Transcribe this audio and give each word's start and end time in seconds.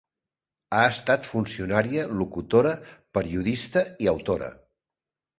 Ha 0.75 0.85
estat 0.91 1.27
funcionària, 1.31 2.05
locutora, 2.21 2.71
periodista 3.19 3.83
i 4.07 4.09
autora. 4.13 4.49